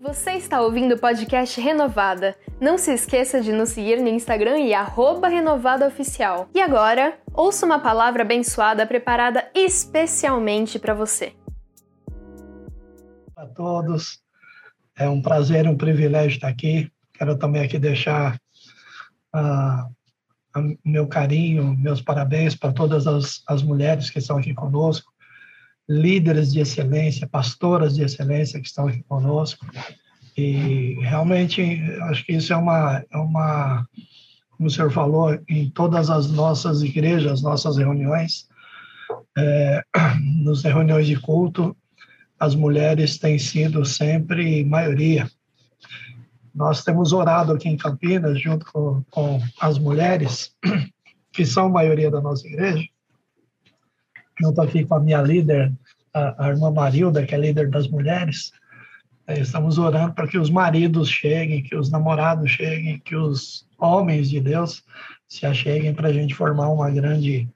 [0.00, 2.36] Você está ouvindo o podcast Renovada.
[2.60, 4.70] Não se esqueça de nos seguir no Instagram e
[5.28, 6.48] renovadaoficial.
[6.54, 11.32] E agora, ouça uma palavra abençoada preparada especialmente para você.
[13.36, 14.20] A todos,
[14.96, 16.88] é um prazer, um privilégio estar aqui.
[17.12, 18.40] Quero também aqui deixar
[19.34, 25.12] uh, meu carinho, meus parabéns para todas as, as mulheres que estão aqui conosco,
[25.88, 29.66] líderes de excelência, pastoras de excelência que estão aqui conosco.
[30.36, 33.86] E realmente acho que isso é uma, é uma
[34.58, 38.48] como o senhor falou, em todas as nossas igrejas, nossas reuniões,
[39.36, 39.82] é,
[40.44, 41.76] nas reuniões de culto,
[42.40, 45.30] as mulheres têm sido sempre maioria.
[46.52, 50.52] Nós temos orado aqui em Campinas, junto com, com as mulheres,
[51.32, 52.84] que são maioria da nossa igreja,
[54.40, 55.72] junto aqui com a minha líder,
[56.14, 58.52] a, a irmã Marilda, que é líder das mulheres,
[59.26, 64.30] é, estamos orando para que os maridos cheguem, que os namorados cheguem, que os homens
[64.30, 64.82] de Deus
[65.28, 67.48] se acheguem para a gente formar uma grande,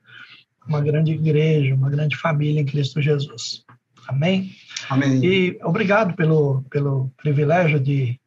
[0.66, 3.64] uma grande igreja, uma grande família em Cristo Jesus.
[4.06, 4.50] Amém?
[4.90, 5.24] Amém.
[5.24, 8.20] E obrigado pelo, pelo privilégio de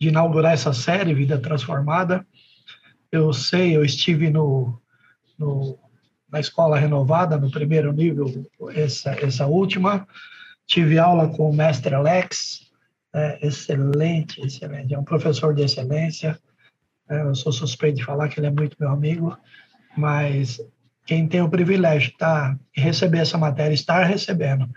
[0.00, 2.26] de inaugurar essa série Vida Transformada.
[3.12, 4.80] Eu sei, eu estive no,
[5.38, 5.78] no
[6.30, 10.06] na escola renovada, no primeiro nível, essa, essa última.
[10.66, 12.70] Tive aula com o mestre Alex,
[13.12, 14.94] é, excelente, excelente.
[14.94, 16.38] É um professor de excelência.
[17.08, 19.36] É, eu sou suspeito de falar que ele é muito meu amigo,
[19.96, 20.60] mas
[21.04, 24.68] quem tem o privilégio de tá, receber essa matéria, estar recebendo,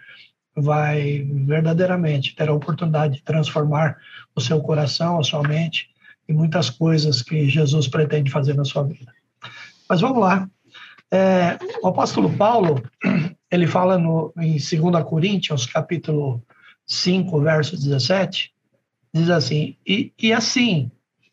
[0.55, 3.97] vai verdadeiramente ter a oportunidade de transformar
[4.35, 5.89] o seu coração, a sua mente
[6.27, 9.11] e muitas coisas que Jesus pretende fazer na sua vida.
[9.87, 10.49] Mas vamos lá.
[11.13, 12.81] É, o apóstolo Paulo,
[13.51, 14.71] ele fala no, em 2
[15.07, 16.41] Coríntios, capítulo
[16.87, 18.51] 5, verso 17,
[19.13, 20.89] diz assim, e, e assim,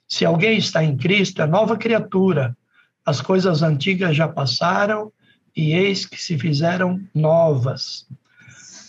[0.07, 2.55] se alguém está em Cristo, é nova criatura,
[3.07, 5.11] as coisas antigas já passaram
[5.57, 8.07] e eis que se fizeram novas.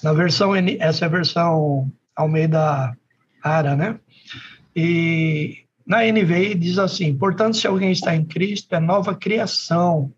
[0.03, 2.97] Na versão, essa é a versão Almeida
[3.41, 3.97] Ara, né?
[4.75, 10.11] E na NVI diz assim: portanto, se alguém está em Cristo, é nova criação.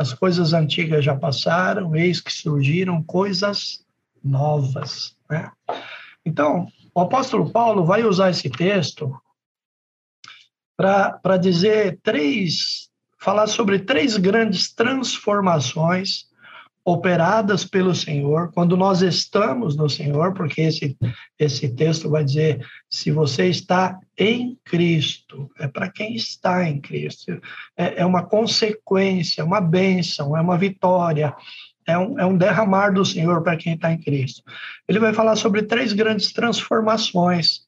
[0.00, 3.84] As coisas antigas já passaram, eis que surgiram coisas
[4.24, 5.14] novas.
[5.28, 5.52] Né?
[6.24, 9.14] Então, o apóstolo Paulo vai usar esse texto
[10.74, 16.29] para dizer três, falar sobre três grandes transformações
[16.84, 20.96] operadas pelo Senhor, quando nós estamos no Senhor, porque esse,
[21.38, 27.40] esse texto vai dizer: se você está em Cristo, é para quem está em Cristo,
[27.76, 31.34] é, é uma consequência, uma bênção, é uma vitória,
[31.86, 34.42] é um, é um derramar do Senhor para quem está em Cristo.
[34.88, 37.60] Ele vai falar sobre três grandes transformações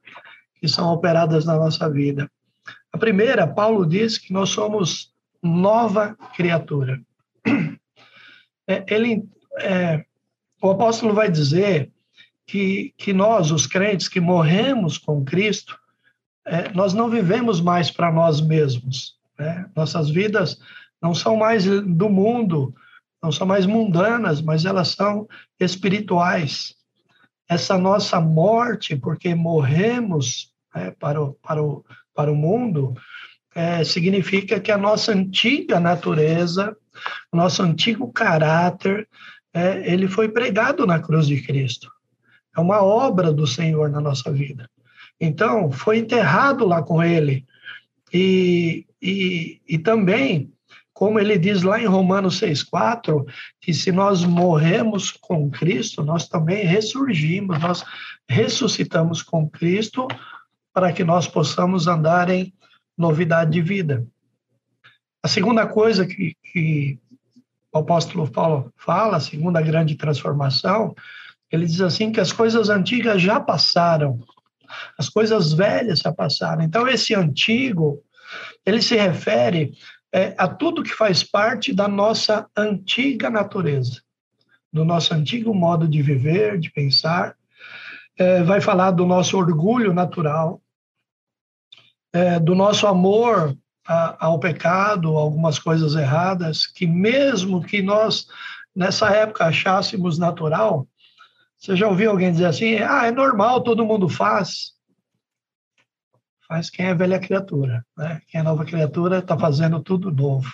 [0.56, 2.30] que são operadas na nossa vida.
[2.92, 5.12] A primeira, Paulo diz que nós somos
[5.42, 7.00] nova criatura
[8.66, 9.24] ele,
[9.58, 10.04] é,
[10.62, 11.90] o apóstolo vai dizer
[12.46, 15.78] que, que nós, os crentes que morremos com Cristo,
[16.44, 19.16] é, nós não vivemos mais para nós mesmos.
[19.38, 19.68] Né?
[19.74, 20.58] Nossas vidas
[21.00, 22.74] não são mais do mundo,
[23.22, 25.28] não são mais mundanas, mas elas são
[25.58, 26.74] espirituais.
[27.48, 31.84] Essa nossa morte, porque morremos né, para, o, para, o,
[32.14, 32.94] para o mundo,
[33.54, 36.76] é, significa que a nossa antiga natureza
[37.32, 39.08] nosso antigo caráter,
[39.54, 41.90] é, ele foi pregado na cruz de Cristo.
[42.56, 44.68] É uma obra do Senhor na nossa vida.
[45.20, 47.46] Então, foi enterrado lá com ele.
[48.12, 50.52] E, e, e também,
[50.92, 53.24] como ele diz lá em Romanos 6,4,
[53.60, 57.84] que se nós morremos com Cristo, nós também ressurgimos, nós
[58.28, 60.06] ressuscitamos com Cristo
[60.72, 62.52] para que nós possamos andar em
[62.96, 64.06] novidade de vida.
[65.22, 66.98] A segunda coisa que, que
[67.72, 70.94] o apóstolo Paulo fala, a segunda grande transformação,
[71.50, 74.18] ele diz assim que as coisas antigas já passaram,
[74.98, 76.62] as coisas velhas já passaram.
[76.62, 78.02] Então, esse antigo,
[78.66, 79.72] ele se refere
[80.12, 84.02] é, a tudo que faz parte da nossa antiga natureza,
[84.72, 87.36] do nosso antigo modo de viver, de pensar.
[88.18, 90.60] É, vai falar do nosso orgulho natural,
[92.12, 93.56] é, do nosso amor
[93.86, 98.28] ao pecado, algumas coisas erradas, que mesmo que nós,
[98.74, 100.86] nessa época, achássemos natural,
[101.58, 104.72] você já ouviu alguém dizer assim, ah, é normal, todo mundo faz?
[106.48, 108.20] Faz quem é velha criatura, né?
[108.28, 110.52] Quem é nova criatura está fazendo tudo novo.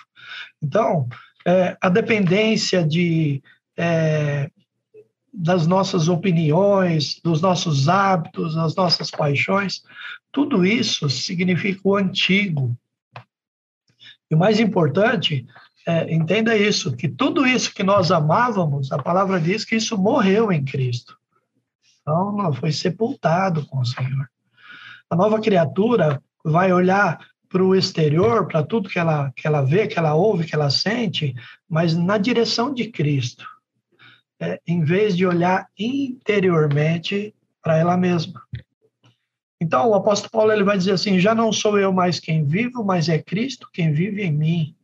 [0.62, 1.08] Então,
[1.46, 3.42] é, a dependência de,
[3.76, 4.50] é,
[5.32, 9.82] das nossas opiniões, dos nossos hábitos, das nossas paixões,
[10.30, 12.76] tudo isso significa o antigo.
[14.30, 15.46] E o mais importante,
[15.86, 20.52] é, entenda isso, que tudo isso que nós amávamos, a palavra diz que isso morreu
[20.52, 21.16] em Cristo.
[22.02, 24.28] Então, não foi sepultado com o Senhor.
[25.10, 29.86] A nova criatura vai olhar para o exterior, para tudo que ela, que ela vê,
[29.86, 31.34] que ela ouve, que ela sente,
[31.68, 33.46] mas na direção de Cristo,
[34.40, 38.42] é, em vez de olhar interiormente para ela mesma.
[39.60, 42.84] Então, o apóstolo Paulo ele vai dizer assim: já não sou eu mais quem vivo,
[42.84, 44.74] mas é Cristo quem vive em mim.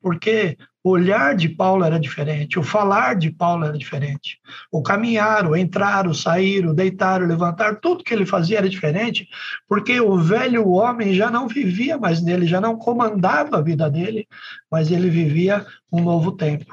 [0.00, 4.38] Porque o olhar de Paulo era diferente, o falar de Paulo era diferente,
[4.70, 8.68] o caminhar, o entrar, o sair, o deitar, o levantar, tudo que ele fazia era
[8.68, 9.26] diferente,
[9.66, 14.28] porque o velho homem já não vivia mais nele, já não comandava a vida dele,
[14.70, 16.66] mas ele vivia um novo tempo.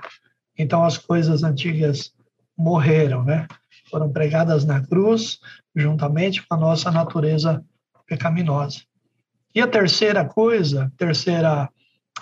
[0.57, 2.13] Então as coisas antigas
[2.57, 3.47] morreram, né?
[3.89, 5.39] Foram pregadas na cruz,
[5.75, 7.63] juntamente com a nossa natureza
[8.05, 8.81] pecaminosa.
[9.53, 11.69] E a terceira coisa, terceira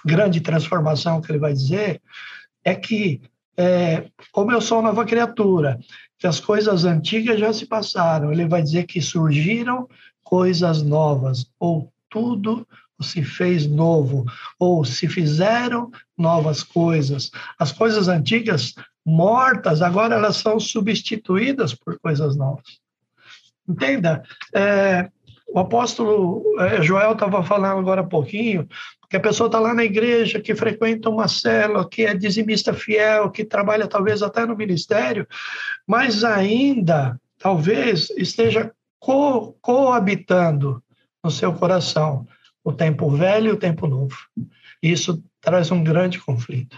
[0.05, 2.01] grande transformação que ele vai dizer
[2.63, 3.21] é que,
[3.57, 5.79] é, como eu sou nova criatura,
[6.17, 9.87] que as coisas antigas já se passaram, ele vai dizer que surgiram
[10.23, 12.67] coisas novas, ou tudo
[13.01, 14.25] se fez novo,
[14.59, 17.31] ou se fizeram novas coisas.
[17.57, 18.75] As coisas antigas
[19.05, 22.79] mortas, agora elas são substituídas por coisas novas.
[23.69, 24.23] Entenda?
[24.55, 25.09] É,
[25.53, 28.67] o apóstolo é, Joel estava falando agora há pouquinho
[29.09, 33.31] que a pessoa está lá na igreja, que frequenta uma célula, que é dizimista fiel,
[33.31, 35.27] que trabalha talvez até no ministério,
[35.87, 40.83] mas ainda talvez esteja co coabitando
[41.23, 42.27] no seu coração
[42.63, 44.15] o tempo velho e o tempo novo.
[44.81, 46.77] Isso traz um grande conflito.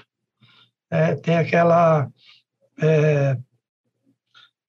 [0.90, 2.10] É, tem aquela
[2.82, 3.38] é,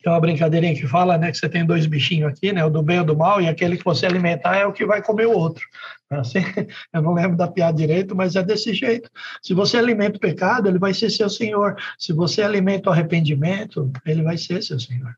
[0.03, 2.83] tem uma brincadeirinha que fala, né, que você tem dois bichinhos aqui, né, o do
[2.83, 5.27] bem e o do mal, e aquele que você alimentar é o que vai comer
[5.27, 5.65] o outro.
[6.11, 6.41] Assim,
[6.93, 9.09] eu não lembro da piada direito, mas é desse jeito.
[9.41, 11.77] Se você alimenta o pecado, ele vai ser seu senhor.
[11.99, 15.15] Se você alimenta o arrependimento, ele vai ser seu senhor.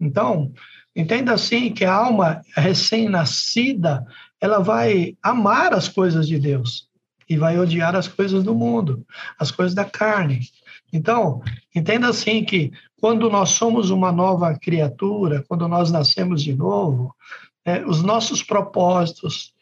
[0.00, 0.50] Então,
[0.94, 4.04] entenda assim que a alma recém-nascida,
[4.40, 6.88] ela vai amar as coisas de Deus
[7.28, 9.04] e vai odiar as coisas do mundo,
[9.38, 10.40] as coisas da carne.
[10.92, 11.42] Então,
[11.74, 17.14] entenda assim que quando nós somos uma nova criatura, quando nós nascemos de novo,
[17.64, 19.52] é, os nossos propósitos,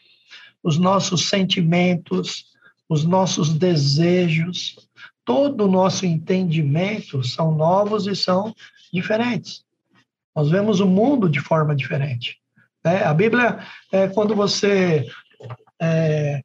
[0.62, 2.46] os nossos sentimentos,
[2.88, 4.76] os nossos desejos,
[5.24, 8.54] todo o nosso entendimento são novos e são
[8.92, 9.64] diferentes.
[10.34, 12.38] Nós vemos o mundo de forma diferente.
[12.84, 13.04] Né?
[13.04, 13.58] A Bíblia,
[13.90, 15.06] é, quando você
[15.80, 16.42] é,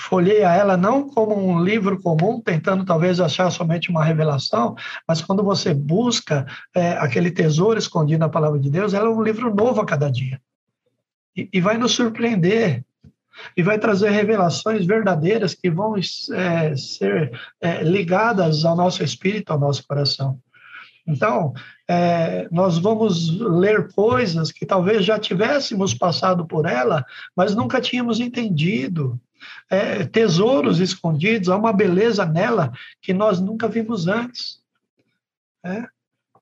[0.00, 4.74] folheia ela não como um livro comum, tentando talvez achar somente uma revelação,
[5.06, 9.22] mas quando você busca é, aquele tesouro escondido na palavra de Deus, ela é um
[9.22, 10.40] livro novo a cada dia.
[11.36, 12.84] E, e vai nos surpreender,
[13.56, 19.58] e vai trazer revelações verdadeiras que vão é, ser é, ligadas ao nosso espírito, ao
[19.58, 20.38] nosso coração.
[21.06, 21.52] Então,
[21.88, 27.04] é, nós vamos ler coisas que talvez já tivéssemos passado por ela,
[27.34, 29.18] mas nunca tínhamos entendido
[29.68, 34.60] é, tesouros escondidos, há uma beleza nela que nós nunca vimos antes.
[35.64, 35.88] É,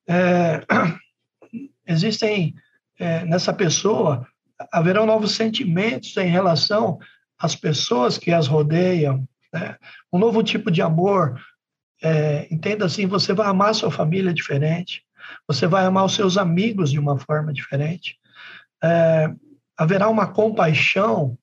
[0.09, 0.61] é,
[1.87, 2.55] existem
[2.99, 4.27] é, nessa pessoa,
[4.73, 6.99] haverão novos sentimentos em relação
[7.39, 9.77] às pessoas que as rodeiam, né?
[10.13, 11.41] um novo tipo de amor.
[12.03, 15.03] É, entenda assim, você vai amar sua família diferente,
[15.47, 18.17] você vai amar os seus amigos de uma forma diferente.
[18.83, 19.31] É,
[19.77, 21.37] haverá uma compaixão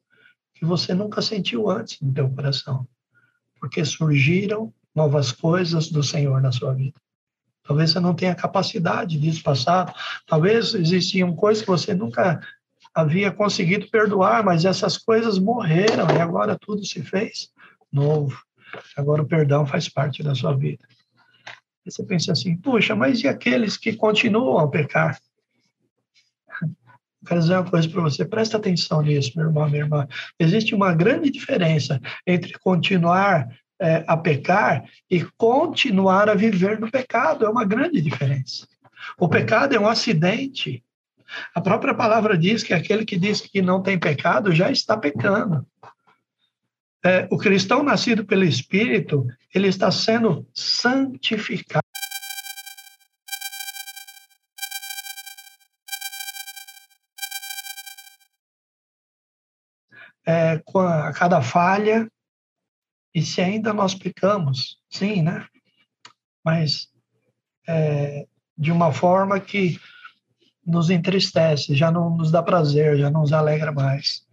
[0.56, 2.88] que você nunca sentiu antes no teu coração,
[3.60, 7.00] porque surgiram novas coisas do Senhor na sua vida.
[7.64, 9.94] Talvez você não tenha capacidade disso passado,
[10.26, 12.40] talvez existiam coisas que você nunca
[12.94, 17.50] havia conseguido perdoar, mas essas coisas morreram e agora tudo se fez
[17.92, 18.40] novo.
[18.96, 20.88] Agora o perdão faz parte da sua vida.
[21.86, 25.20] E você pensa assim, puxa, mas e aqueles que continuam a pecar?
[27.26, 30.08] Quero dizer uma coisa para você, presta atenção nisso, meu irmão, minha irmã.
[30.40, 33.48] Existe uma grande diferença entre continuar
[33.80, 37.46] é, a pecar e continuar a viver no pecado.
[37.46, 38.68] É uma grande diferença.
[39.18, 40.84] O pecado é um acidente.
[41.54, 45.66] A própria palavra diz que aquele que diz que não tem pecado já está pecando.
[47.04, 51.86] É, o cristão nascido pelo Espírito, ele está sendo santificado.
[60.26, 62.10] É, a cada falha,
[63.14, 65.48] e se ainda nós pecamos, sim, né?
[66.44, 66.90] Mas
[67.68, 68.28] é,
[68.58, 69.80] de uma forma que
[70.66, 74.26] nos entristece, já não nos dá prazer, já não nos alegra mais.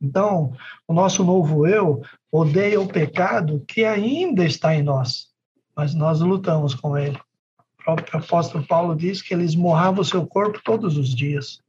[0.00, 0.52] Então,
[0.86, 5.28] o nosso novo eu odeia o pecado que ainda está em nós,
[5.74, 7.18] mas nós lutamos com ele.
[7.58, 11.62] O próprio apóstolo Paulo diz que ele esmorrava o seu corpo todos os dias.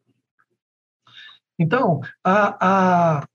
[1.59, 2.57] Então, a,
[3.19, 3.27] a,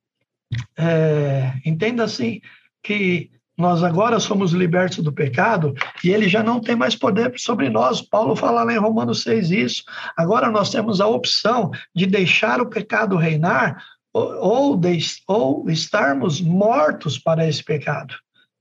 [0.76, 2.40] é, entenda assim
[2.82, 7.68] que nós agora somos libertos do pecado e ele já não tem mais poder sobre
[7.68, 8.00] nós.
[8.00, 9.84] Paulo fala lá em Romanos 6 isso.
[10.16, 17.18] Agora nós temos a opção de deixar o pecado reinar ou, de, ou estarmos mortos
[17.18, 18.14] para esse pecado.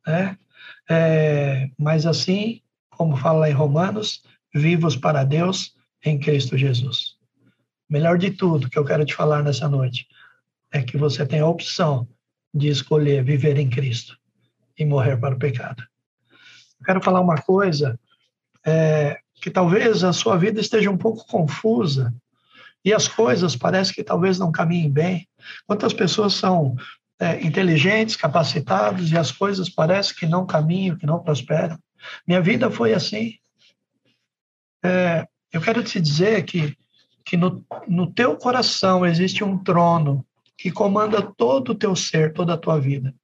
[0.05, 0.38] Né?
[0.89, 4.21] É, mas assim, como fala em Romanos,
[4.53, 7.15] vivos para Deus em Cristo Jesus.
[7.89, 10.05] Melhor de tudo que eu quero te falar nessa noite
[10.71, 12.07] é que você tem a opção
[12.53, 14.17] de escolher viver em Cristo
[14.77, 15.83] e morrer para o pecado.
[16.79, 17.99] Eu quero falar uma coisa
[18.65, 22.13] é, que talvez a sua vida esteja um pouco confusa
[22.83, 25.27] e as coisas parecem que talvez não caminhem bem.
[25.67, 26.75] Quantas pessoas são
[27.19, 31.77] é, inteligentes, capacitadas e as coisas parecem que não caminham, que não prosperam?
[32.27, 33.35] Minha vida foi assim.
[34.83, 36.75] É, eu quero te dizer que,
[37.23, 40.25] que no, no teu coração existe um trono
[40.62, 43.15] que comanda todo o teu ser, toda a tua vida.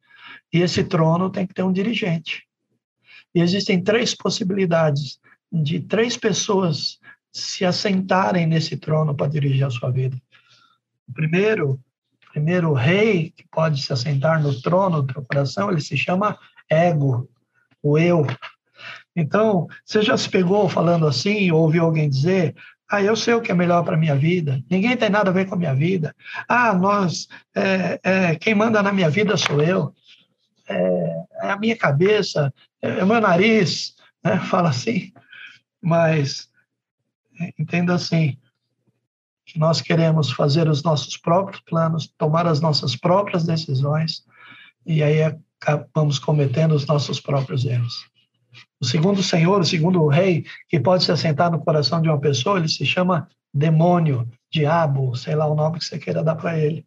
[0.51, 2.47] E esse trono tem que ter um dirigente.
[3.35, 5.19] E existem três possibilidades
[5.51, 6.97] de três pessoas
[7.31, 10.19] se assentarem nesse trono para dirigir a sua vida.
[11.07, 11.79] O primeiro,
[12.31, 17.29] primeiro rei que pode se assentar no trono do teu coração, ele se chama ego,
[17.83, 18.25] o eu.
[19.15, 22.55] Então, você já se pegou falando assim, ou ouviu alguém dizer,
[22.89, 24.63] ah, eu sei o que é melhor para a minha vida.
[24.69, 26.15] Ninguém tem nada a ver com a minha vida.
[26.47, 29.93] Ah, nós, é, é, quem manda na minha vida sou eu.
[30.69, 34.37] É, é a minha cabeça, é, é o meu nariz, né?
[34.49, 35.11] fala assim.
[35.81, 36.49] Mas
[37.59, 38.37] entenda assim,
[39.45, 44.25] que nós queremos fazer os nossos próprios planos, tomar as nossas próprias decisões,
[44.85, 45.21] e aí
[45.59, 48.09] acabamos cometendo os nossos próprios erros.
[48.79, 52.59] O segundo senhor, o segundo rei, que pode se assentar no coração de uma pessoa,
[52.59, 56.85] ele se chama demônio, diabo, sei lá o nome que você queira dar para ele.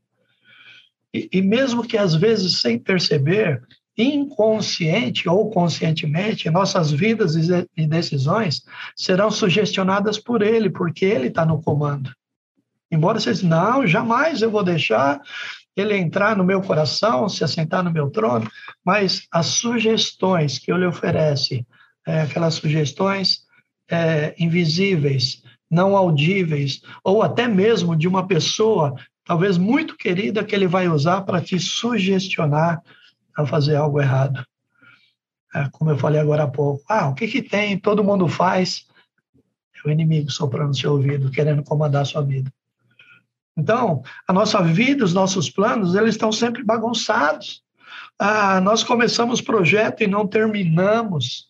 [1.12, 3.60] E, e, mesmo que às vezes sem perceber,
[3.98, 8.62] inconsciente ou conscientemente, nossas vidas e decisões
[8.96, 12.12] serão sugestionadas por ele, porque ele está no comando.
[12.90, 15.20] Embora vocês, não, jamais eu vou deixar
[15.76, 18.50] ele entrar no meu coração, se assentar no meu trono,
[18.84, 21.66] mas as sugestões que ele oferece,
[22.06, 23.44] é, aquelas sugestões
[23.90, 30.66] é, invisíveis, não audíveis, ou até mesmo de uma pessoa, talvez muito querida, que ele
[30.66, 32.82] vai usar para te sugestionar
[33.36, 34.44] a fazer algo errado.
[35.54, 36.82] É, como eu falei agora há pouco.
[36.88, 37.78] Ah, o que, que tem?
[37.78, 38.86] Todo mundo faz.
[39.84, 42.52] É o inimigo soprando seu ouvido, querendo comandar sua vida.
[43.56, 47.62] Então, a nossa vida, os nossos planos, eles estão sempre bagunçados.
[48.18, 51.49] Ah, nós começamos projeto e não terminamos.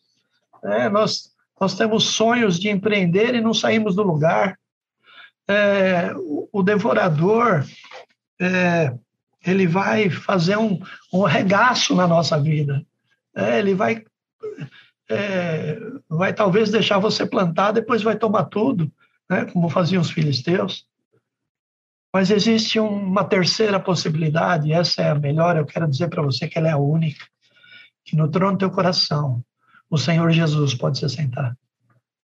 [0.65, 4.59] É, nós, nós temos sonhos de empreender e não saímos do lugar.
[5.49, 7.65] É, o, o, devorador,
[8.41, 8.95] é,
[9.45, 10.81] ele vai fazer um,
[11.13, 12.85] um regaço na nossa vida.
[13.35, 14.05] É, ele vai,
[15.09, 18.91] é, vai talvez deixar você plantar, depois vai tomar tudo,
[19.29, 20.87] né, como faziam os filisteus.
[22.13, 26.59] Mas existe uma terceira possibilidade, essa é a melhor, eu quero dizer para você que
[26.59, 27.25] ela é a única,
[28.05, 29.45] que no trono do teu coração,
[29.91, 31.57] o Senhor Jesus pode se sentar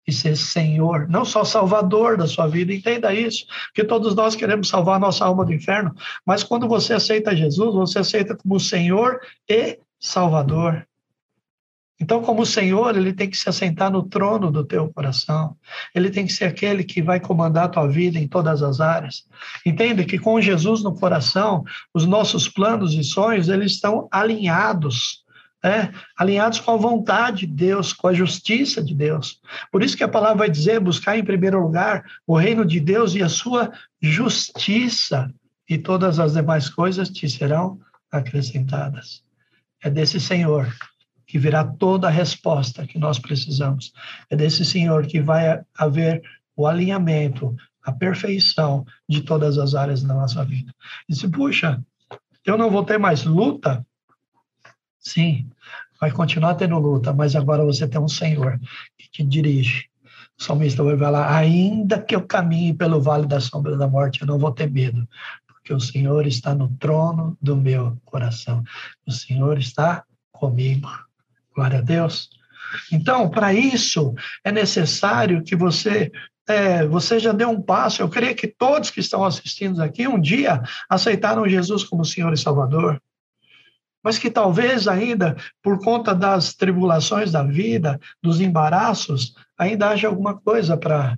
[0.06, 4.68] e ser Senhor, não só Salvador da sua vida, entenda isso, porque todos nós queremos
[4.68, 5.94] salvar a nossa alma do inferno,
[6.26, 10.84] mas quando você aceita Jesus, você aceita como Senhor e Salvador.
[12.00, 15.56] Então, como Senhor, ele tem que se assentar no trono do teu coração.
[15.94, 19.24] Ele tem que ser aquele que vai comandar a tua vida em todas as áreas.
[19.64, 21.62] Entende que com Jesus no coração,
[21.94, 25.22] os nossos planos e sonhos, eles estão alinhados.
[25.64, 29.40] É, alinhados com a vontade de Deus, com a justiça de Deus.
[29.70, 33.14] Por isso que a palavra vai dizer: buscar em primeiro lugar o reino de Deus
[33.14, 35.32] e a sua justiça,
[35.68, 37.78] e todas as demais coisas te serão
[38.10, 39.22] acrescentadas.
[39.82, 40.72] É desse Senhor
[41.26, 43.92] que virá toda a resposta que nós precisamos.
[44.28, 46.22] É desse Senhor que vai haver
[46.54, 50.72] o alinhamento, a perfeição de todas as áreas da nossa vida.
[51.08, 51.82] E se, puxa,
[52.44, 53.84] eu não vou ter mais luta?
[55.02, 55.50] Sim,
[56.00, 58.58] vai continuar tendo luta, mas agora você tem um Senhor
[58.96, 59.88] que te dirige.
[60.38, 64.26] O salmista vai falar: ainda que eu caminhe pelo vale da sombra da morte, eu
[64.28, 65.06] não vou ter medo,
[65.46, 68.62] porque o Senhor está no trono do meu coração.
[69.04, 70.88] O Senhor está comigo.
[71.54, 72.30] Glória a Deus.
[72.90, 76.10] Então, para isso, é necessário que você
[76.48, 78.02] é, você já deu um passo.
[78.02, 82.38] Eu creio que todos que estão assistindo aqui um dia aceitaram Jesus como Senhor e
[82.38, 83.00] Salvador.
[84.02, 90.36] Mas que talvez ainda, por conta das tribulações da vida, dos embaraços, ainda haja alguma
[90.36, 91.16] coisa para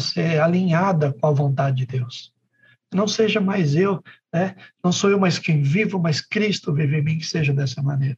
[0.00, 2.32] ser alinhada com a vontade de Deus.
[2.94, 4.54] Não seja mais eu, né?
[4.82, 8.16] não sou eu mais quem vivo, mas Cristo vive em mim, que seja dessa maneira.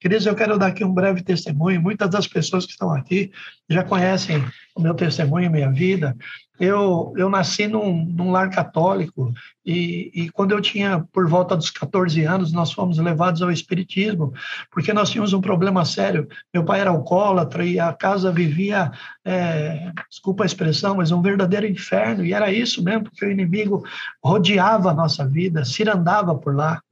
[0.00, 1.82] Queridos, eu quero dar aqui um breve testemunho.
[1.82, 3.32] Muitas das pessoas que estão aqui
[3.68, 4.44] já conhecem
[4.76, 6.16] o meu testemunho minha vida.
[6.60, 9.32] Eu, eu nasci num, num lar católico
[9.64, 14.32] e, e, quando eu tinha por volta dos 14 anos, nós fomos levados ao espiritismo,
[14.70, 16.26] porque nós tínhamos um problema sério.
[16.52, 18.90] Meu pai era alcoólatra e a casa vivia,
[19.24, 22.24] é, desculpa a expressão, mas um verdadeiro inferno.
[22.24, 23.84] E era isso mesmo, porque o inimigo
[24.24, 26.82] rodeava a nossa vida, cirandava por lá.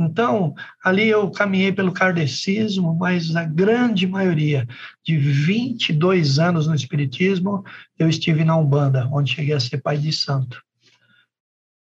[0.00, 4.66] Então, ali eu caminhei pelo kardecismo, mas a grande maioria,
[5.04, 7.64] de 22 anos no Espiritismo,
[7.98, 10.62] eu estive na Umbanda, onde cheguei a ser pai de santo.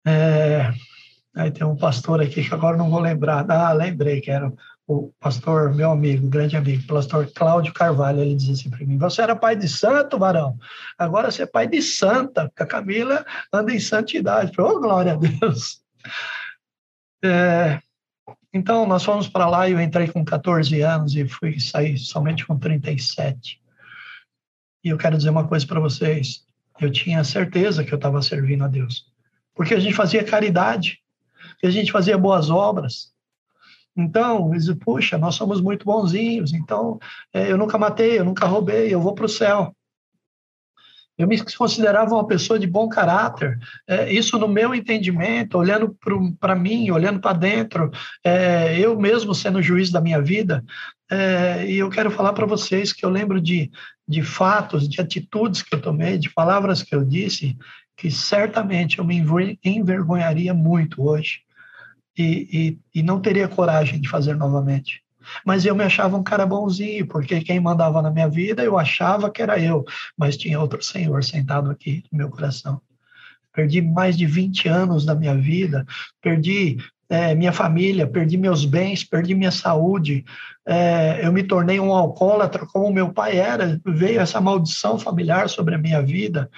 [0.07, 0.71] É,
[1.35, 3.45] aí tem um pastor aqui que agora não vou lembrar.
[3.51, 4.51] Ah, lembrei que era
[4.87, 9.21] o pastor, meu amigo, grande amigo, pastor Cláudio Carvalho, ele dizia assim para mim, você
[9.21, 10.57] era pai de santo, varão,
[10.97, 14.51] agora você é pai de santa, porque a Camila anda em santidade.
[14.57, 15.83] Oh, glória a Deus!
[17.23, 17.79] É,
[18.51, 22.45] então, nós fomos para lá e eu entrei com 14 anos e fui sair somente
[22.45, 23.61] com 37.
[24.83, 26.45] E eu quero dizer uma coisa para vocês.
[26.79, 29.05] Eu tinha certeza que eu estava servindo a Deus.
[29.53, 30.99] Porque a gente fazia caridade,
[31.63, 33.13] a gente fazia boas obras.
[33.95, 36.99] Então, eles puxa, nós somos muito bonzinhos, então
[37.33, 39.75] é, eu nunca matei, eu nunca roubei, eu vou para o céu.
[41.19, 43.59] Eu me considerava uma pessoa de bom caráter.
[43.85, 45.93] É, isso no meu entendimento, olhando
[46.39, 47.91] para mim, olhando para dentro,
[48.23, 50.63] é, eu mesmo sendo juiz da minha vida.
[51.11, 53.69] É, e eu quero falar para vocês que eu lembro de,
[54.07, 57.57] de fatos, de atitudes que eu tomei, de palavras que eu disse,
[57.97, 59.21] que certamente eu me
[59.61, 61.41] envergonharia muito hoje
[62.17, 65.03] e, e, e não teria coragem de fazer novamente.
[65.45, 69.29] Mas eu me achava um cara bonzinho, porque quem mandava na minha vida eu achava
[69.29, 69.83] que era eu,
[70.17, 72.81] mas tinha outro Senhor sentado aqui no meu coração.
[73.53, 75.85] Perdi mais de 20 anos da minha vida,
[76.21, 76.77] perdi
[77.09, 80.23] é, minha família, perdi meus bens, perdi minha saúde,
[80.65, 85.73] é, eu me tornei um alcoólatra como meu pai era, veio essa maldição familiar sobre
[85.73, 86.49] a minha vida,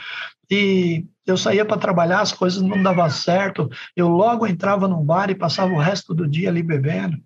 [0.49, 5.29] e eu saía para trabalhar, as coisas não davam certo, eu logo entrava num bar
[5.29, 7.17] e passava o resto do dia ali bebendo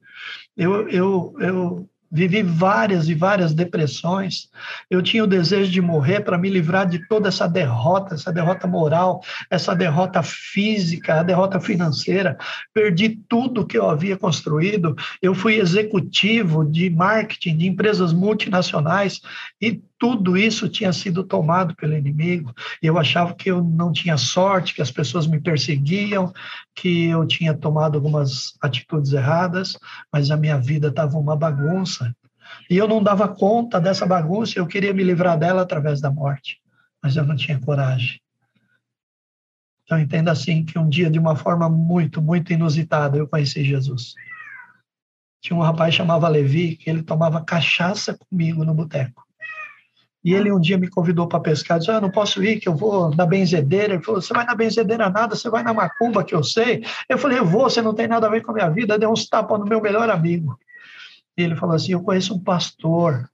[0.58, 4.50] eu, eu, eu vivi várias e várias depressões.
[4.90, 8.66] Eu tinha o desejo de morrer para me livrar de toda essa derrota, essa derrota
[8.66, 12.38] moral, essa derrota física, a derrota financeira.
[12.74, 14.96] Perdi tudo que eu havia construído.
[15.22, 19.20] Eu fui executivo de marketing de empresas multinacionais
[19.62, 22.54] e tudo isso tinha sido tomado pelo inimigo.
[22.80, 26.32] Eu achava que eu não tinha sorte, que as pessoas me perseguiam,
[26.76, 29.76] que eu tinha tomado algumas atitudes erradas,
[30.14, 32.16] mas a minha vida estava uma bagunça.
[32.70, 36.62] E eu não dava conta dessa bagunça, eu queria me livrar dela através da morte,
[37.02, 38.22] mas eu não tinha coragem.
[39.86, 44.14] Então entenda assim que um dia de uma forma muito, muito inusitada eu conheci Jesus.
[45.42, 49.25] Tinha um rapaz chamava Levi que ele tomava cachaça comigo no boteco.
[50.26, 52.76] E ele um dia me convidou para pescar, disse, ah, não posso ir, que eu
[52.76, 53.94] vou na benzedeira.
[53.94, 56.84] Ele falou, você vai na benzedeira nada, você vai na macumba, que eu sei.
[57.08, 58.98] Eu falei, eu vou, você não tem nada a ver com a minha vida.
[58.98, 60.60] Deu uns tapas no meu melhor amigo.
[61.38, 63.30] E ele falou assim, eu conheço um pastor,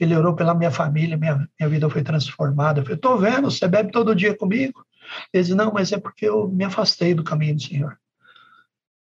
[0.00, 2.80] ele orou pela minha família, minha, minha vida foi transformada.
[2.80, 4.82] Eu falei, estou vendo, você bebe todo dia comigo?
[5.30, 7.98] Ele disse, não, mas é porque eu me afastei do caminho do Senhor.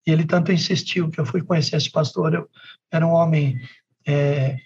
[0.08, 2.34] E ele tanto insistiu que eu fui conhecer esse pastor.
[2.34, 2.50] Eu
[2.92, 3.62] era um homem
[4.08, 4.58] é,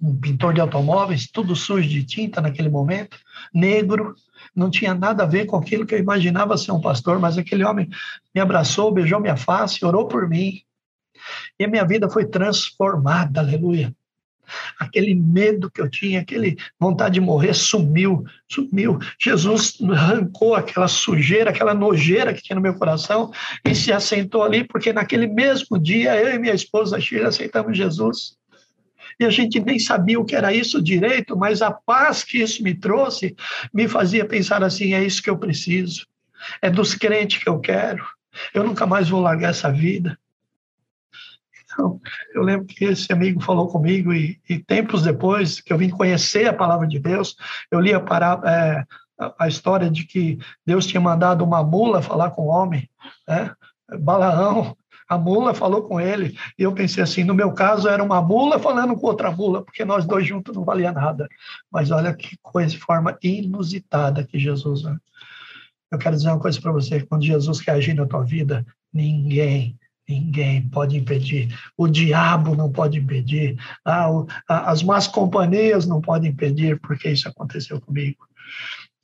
[0.00, 3.18] um pintor de automóveis, tudo sujo de tinta naquele momento,
[3.52, 4.14] negro,
[4.54, 7.64] não tinha nada a ver com aquilo que eu imaginava ser um pastor, mas aquele
[7.64, 7.88] homem
[8.34, 10.62] me abraçou, beijou minha face, orou por mim.
[11.58, 13.94] E a minha vida foi transformada, aleluia.
[14.78, 18.98] Aquele medo que eu tinha, aquele vontade de morrer sumiu, sumiu.
[19.20, 23.30] Jesus arrancou aquela sujeira, aquela nojeira que tinha no meu coração
[23.62, 28.37] e se assentou ali, porque naquele mesmo dia eu e minha esposa Sheila aceitamos Jesus
[29.18, 32.62] e a gente nem sabia o que era isso direito, mas a paz que isso
[32.62, 33.36] me trouxe
[33.72, 36.06] me fazia pensar assim: é isso que eu preciso,
[36.62, 38.04] é dos crentes que eu quero,
[38.54, 40.18] eu nunca mais vou largar essa vida.
[41.64, 42.00] Então,
[42.34, 46.48] eu lembro que esse amigo falou comigo e, e tempos depois que eu vim conhecer
[46.48, 47.36] a palavra de Deus,
[47.70, 48.02] eu li a,
[48.44, 48.84] é,
[49.38, 52.88] a história de que Deus tinha mandado uma mula falar com o homem,
[53.26, 53.52] né?
[54.00, 54.76] Balaão,
[55.08, 58.58] A mula falou com ele, e eu pensei assim: no meu caso, era uma mula
[58.58, 61.28] falando com outra mula, porque nós dois juntos não valia nada.
[61.70, 64.82] Mas olha que coisa, forma inusitada que Jesus.
[64.82, 64.96] Né?
[65.90, 69.78] Eu quero dizer uma coisa para você: quando Jesus quer agir na tua vida, ninguém
[70.08, 71.54] Ninguém pode impedir.
[71.76, 73.58] O diabo não pode impedir.
[73.84, 78.26] Ah, o, a, as más companhias não podem impedir, porque isso aconteceu comigo.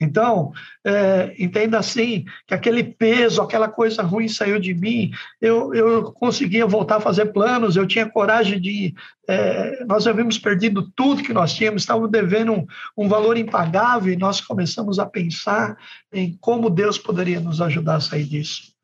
[0.01, 0.53] Então,
[0.85, 6.67] é, entenda assim, que aquele peso, aquela coisa ruim saiu de mim, eu, eu conseguia
[6.67, 8.95] voltar a fazer planos, eu tinha coragem de...
[9.27, 14.17] É, nós havíamos perdido tudo que nós tínhamos, estávamos devendo um, um valor impagável e
[14.17, 15.77] nós começamos a pensar
[16.13, 18.75] em como Deus poderia nos ajudar a sair disso.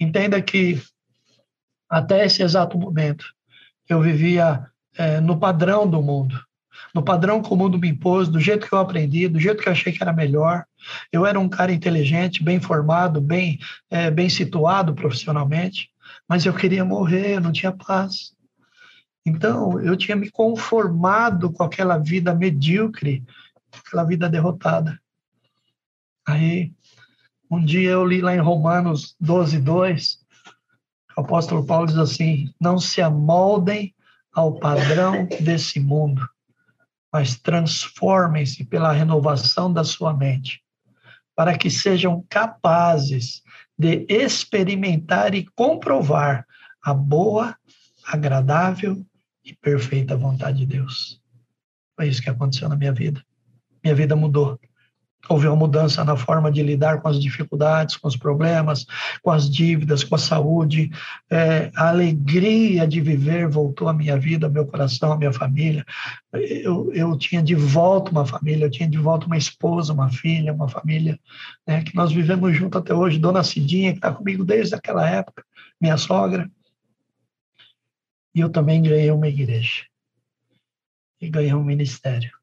[0.00, 0.80] Entenda que
[1.90, 3.26] até esse exato momento,
[3.86, 6.42] eu vivia é, no padrão do mundo,
[6.94, 9.68] no padrão que o mundo me impôs, do jeito que eu aprendi, do jeito que
[9.68, 10.64] eu achei que era melhor.
[11.10, 13.58] Eu era um cara inteligente, bem formado, bem,
[13.90, 15.90] é, bem situado profissionalmente,
[16.28, 18.34] mas eu queria morrer, eu não tinha paz.
[19.24, 23.24] Então, eu tinha me conformado com aquela vida medíocre,
[23.72, 25.00] aquela vida derrotada.
[26.26, 26.72] Aí,
[27.50, 30.22] um dia eu li lá em Romanos 12, 2,
[31.16, 33.94] o apóstolo Paulo diz assim: não se amoldem
[34.32, 36.26] ao padrão desse mundo,
[37.12, 40.62] mas transformem-se pela renovação da sua mente,
[41.36, 43.42] para que sejam capazes
[43.78, 46.46] de experimentar e comprovar
[46.82, 47.56] a boa,
[48.06, 49.04] agradável
[49.44, 51.20] e perfeita vontade de Deus.
[51.96, 53.22] Foi isso que aconteceu na minha vida.
[53.82, 54.58] Minha vida mudou
[55.28, 58.84] houve uma mudança na forma de lidar com as dificuldades, com os problemas,
[59.22, 60.90] com as dívidas, com a saúde.
[61.30, 65.84] É, a alegria de viver voltou à minha vida, ao meu coração, à minha família.
[66.32, 70.52] Eu, eu tinha de volta uma família, eu tinha de volta uma esposa, uma filha,
[70.52, 71.18] uma família
[71.66, 73.18] né, que nós vivemos junto até hoje.
[73.18, 75.44] Dona Cidinha, que está comigo desde aquela época,
[75.80, 76.50] minha sogra.
[78.34, 79.84] E eu também ganhei uma igreja.
[81.20, 82.41] E ganhei um ministério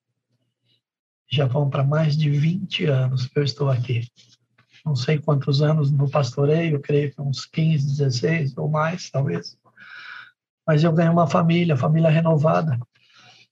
[1.30, 4.08] já vão para mais de 20 anos que eu estou aqui.
[4.86, 9.56] Não sei quantos anos no pastoreio, creio que uns 15, 16 ou mais, talvez.
[10.66, 12.80] Mas eu ganhei uma família, família renovada.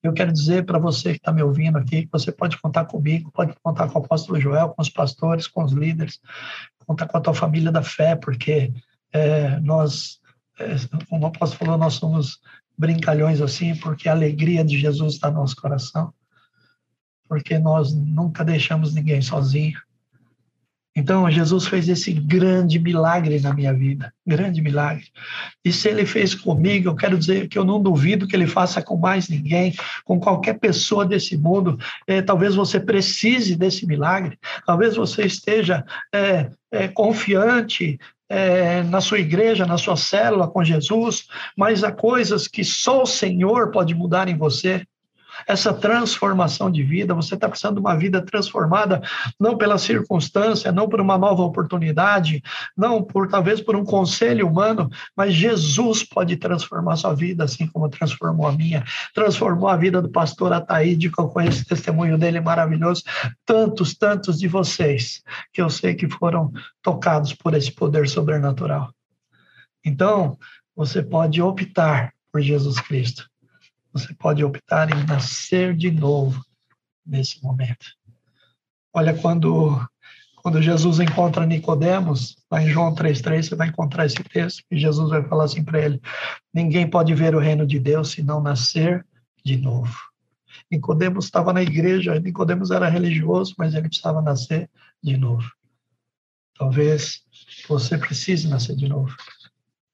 [0.01, 3.31] Eu quero dizer para você que está me ouvindo aqui que você pode contar comigo,
[3.31, 6.19] pode contar com o apóstolo Joel, com os pastores, com os líderes,
[6.85, 8.73] contar com a tua família da fé, porque
[9.11, 10.19] é, nós,
[10.59, 10.75] é,
[11.09, 12.39] como o apóstolo falou, nós somos
[12.77, 16.13] brincalhões assim, porque a alegria de Jesus está no nosso coração
[17.27, 19.79] porque nós nunca deixamos ninguém sozinho.
[20.99, 25.05] Então, Jesus fez esse grande milagre na minha vida, grande milagre.
[25.63, 28.81] E se ele fez comigo, eu quero dizer que eu não duvido que ele faça
[28.81, 31.77] com mais ninguém, com qualquer pessoa desse mundo.
[32.07, 39.19] É, talvez você precise desse milagre, talvez você esteja é, é, confiante é, na sua
[39.19, 44.27] igreja, na sua célula com Jesus, mas há coisas que só o Senhor pode mudar
[44.27, 44.83] em você
[45.47, 49.01] essa transformação de vida, você está precisando de uma vida transformada,
[49.39, 52.43] não pela circunstância, não por uma nova oportunidade,
[52.75, 57.87] não por talvez por um conselho humano, mas Jesus pode transformar sua vida, assim como
[57.87, 58.83] transformou a minha,
[59.13, 63.03] transformou a vida do pastor Ataíde, que eu conheço o testemunho dele maravilhoso,
[63.45, 68.91] tantos, tantos de vocês, que eu sei que foram tocados por esse poder sobrenatural.
[69.85, 70.37] Então,
[70.75, 73.29] você pode optar por Jesus Cristo
[73.97, 76.43] você pode optar em nascer de novo
[77.05, 77.85] nesse momento.
[78.93, 79.79] Olha, quando,
[80.37, 85.09] quando Jesus encontra Nicodemos, lá em João 3,3, você vai encontrar esse texto, e Jesus
[85.09, 86.01] vai falar assim para ele:
[86.53, 89.05] ninguém pode ver o reino de Deus se não nascer
[89.43, 89.95] de novo.
[90.69, 94.69] Nicodemos estava na igreja, Nicodemos era religioso, mas ele precisava nascer
[95.01, 95.49] de novo.
[96.57, 97.21] Talvez
[97.67, 99.15] você precise nascer de novo.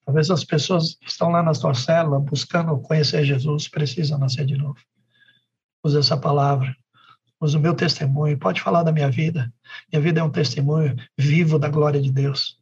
[0.06, 4.58] Talvez as pessoas que estão lá na sua célula buscando conhecer Jesus precisam nascer de
[4.58, 4.78] novo.
[5.84, 6.76] Use essa palavra.
[7.40, 8.38] Use o meu testemunho.
[8.38, 9.52] Pode falar da minha vida.
[9.92, 12.58] Minha vida é um testemunho vivo da glória de Deus.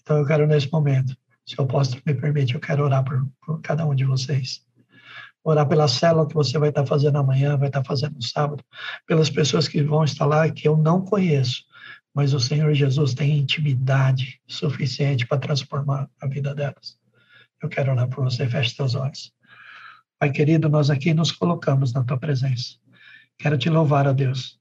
[0.00, 3.60] Então eu quero nesse momento, se o apóstolo me permite, eu quero orar por, por
[3.60, 4.66] cada um de vocês
[5.50, 8.62] orar pela célula que você vai estar fazendo amanhã, vai estar fazendo no sábado,
[9.06, 11.64] pelas pessoas que vão estar lá que eu não conheço,
[12.18, 16.98] mas o Senhor Jesus tem intimidade suficiente para transformar a vida delas.
[17.62, 19.32] Eu quero orar por você, feche seus olhos.
[20.18, 22.74] Pai querido, nós aqui nos colocamos na tua presença.
[23.38, 24.57] Quero te louvar, ó Deus,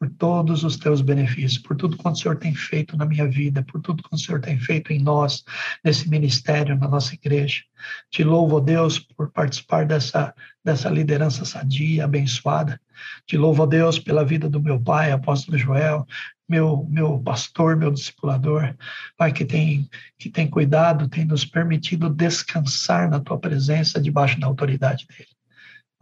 [0.00, 3.62] por todos os teus benefícios, por tudo quanto o Senhor tem feito na minha vida,
[3.62, 5.44] por tudo quanto o Senhor tem feito em nós,
[5.84, 7.62] nesse ministério, na nossa igreja.
[8.10, 10.34] Te louvo, Deus, por participar dessa,
[10.64, 12.80] dessa liderança sadia, abençoada.
[13.26, 16.06] Te louvo, Deus, pela vida do meu pai, apóstolo Joel,
[16.48, 18.74] meu, meu pastor, meu discipulador,
[19.18, 24.46] Pai, que tem, que tem cuidado, tem nos permitido descansar na tua presença, debaixo da
[24.46, 25.28] autoridade dele.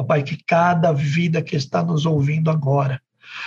[0.06, 3.02] Pai, que cada vida que está nos ouvindo agora,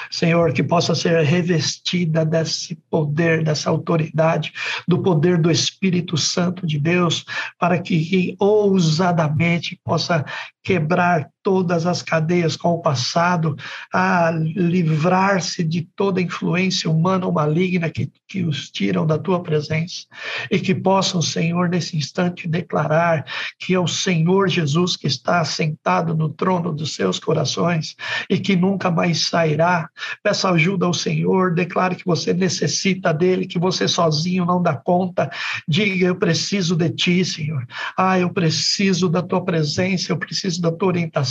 [0.10, 4.52] Senhor, que possa ser revestida desse poder, dessa autoridade,
[4.88, 7.26] do poder do Espírito Santo de Deus,
[7.60, 10.26] para que ousadamente possa
[10.63, 13.56] quebrar todas as cadeias com o passado,
[13.94, 20.06] a livrar-se de toda influência humana ou maligna que, que os tiram da tua presença,
[20.50, 23.26] e que possam, Senhor, nesse instante declarar
[23.60, 27.96] que é o Senhor Jesus que está sentado no trono dos seus corações
[28.30, 29.90] e que nunca mais sairá.
[30.24, 35.30] Peça ajuda ao Senhor, declare que você necessita dele, que você sozinho não dá conta.
[35.68, 37.66] Diga: Eu preciso de ti, Senhor.
[37.98, 41.31] Ah, eu preciso da tua presença, eu preciso da tua orientação,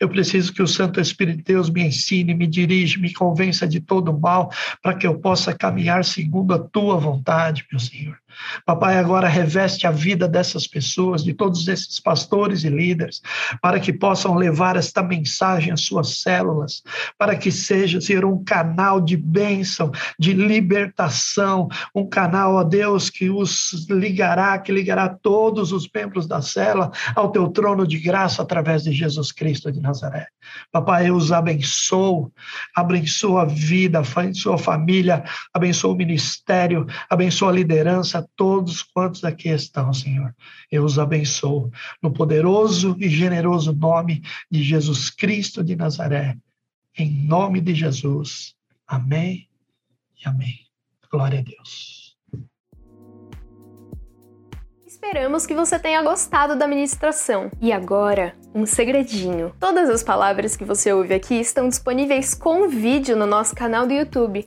[0.00, 3.80] eu preciso que o Santo Espírito de Deus me ensine, me dirija, me convença de
[3.80, 4.50] todo mal,
[4.82, 8.16] para que eu possa caminhar segundo a tua vontade, meu Senhor.
[8.64, 13.20] Papai, agora reveste a vida dessas pessoas, de todos esses pastores e líderes,
[13.62, 16.82] para que possam levar esta mensagem às suas células,
[17.18, 23.30] para que seja, ser um canal de bênção, de libertação, um canal, ó Deus, que
[23.30, 28.82] os ligará, que ligará todos os membros da cela ao teu trono de graça através
[28.82, 30.26] de Jesus Cristo de Nazaré.
[30.72, 32.32] Papai, eu os abençoo,
[32.74, 39.24] abençoo a vida, abençoo a família, abençoo o ministério, abençoo a liderança, a todos quantos
[39.24, 40.34] aqui estão, Senhor.
[40.70, 41.70] Eu os abençoo
[42.02, 46.36] no poderoso e generoso nome de Jesus Cristo de Nazaré.
[46.96, 48.54] Em nome de Jesus.
[48.86, 49.48] Amém
[50.22, 50.60] e amém.
[51.10, 52.00] Glória a Deus.
[54.86, 57.50] Esperamos que você tenha gostado da ministração.
[57.60, 59.52] E agora, um segredinho.
[59.58, 63.94] Todas as palavras que você ouve aqui estão disponíveis com vídeo no nosso canal do
[63.94, 64.46] YouTube.